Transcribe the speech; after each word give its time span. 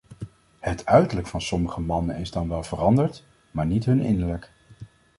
Het 0.59 0.85
uiterlijk 0.85 1.27
van 1.29 1.41
sommige 1.41 1.81
mannen 1.81 2.15
is 2.15 2.31
dan 2.31 2.49
wel 2.49 2.63
veranderd, 2.63 3.23
maar 3.51 3.65
niet 3.65 3.85
hun 3.85 4.01
innerlijk. 4.01 4.51